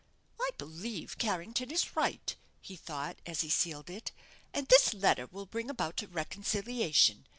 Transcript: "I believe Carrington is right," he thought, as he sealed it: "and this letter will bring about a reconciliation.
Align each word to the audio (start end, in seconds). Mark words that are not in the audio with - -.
"I 0.39 0.49
believe 0.57 1.19
Carrington 1.19 1.69
is 1.69 1.95
right," 1.95 2.35
he 2.59 2.75
thought, 2.75 3.19
as 3.23 3.41
he 3.41 3.51
sealed 3.51 3.87
it: 3.87 4.11
"and 4.51 4.67
this 4.67 4.95
letter 4.95 5.27
will 5.27 5.45
bring 5.45 5.69
about 5.69 6.01
a 6.01 6.07
reconciliation. 6.07 7.27